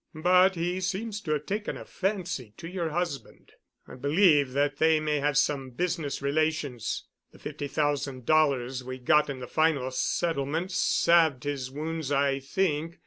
But 0.15 0.55
he 0.55 0.81
seems 0.81 1.21
to 1.21 1.31
have 1.33 1.45
taken 1.45 1.77
a 1.77 1.85
fancy 1.85 2.55
to 2.57 2.67
your 2.67 2.89
husband. 2.89 3.51
I 3.87 3.93
believe 3.93 4.53
that 4.53 4.77
they 4.77 4.97
have 5.19 5.37
some 5.37 5.69
business 5.69 6.23
relations. 6.23 7.03
The 7.31 7.37
fifty 7.37 7.67
thousand 7.67 8.25
dollars 8.25 8.83
we 8.83 8.97
got 8.97 9.29
in 9.29 9.41
the 9.41 9.47
final 9.47 9.91
settlement 9.91 10.71
salved 10.71 11.43
his 11.43 11.69
wounds 11.69 12.11
I 12.11 12.39
think. 12.39 12.97